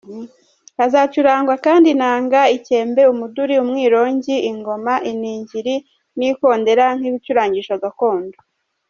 Hazacurangwa 0.77 1.55
kandi 1.65 1.87
Inanga, 1.95 2.39
Ikembe, 2.57 3.01
Umuduri, 3.13 3.53
Umwirongi, 3.63 4.35
Ingoma, 4.49 4.93
Iningiri 5.11 5.75
n’Ikondera 6.17 6.85
nk’ibicurangisho 6.97 7.73
gakondo. 7.83 8.37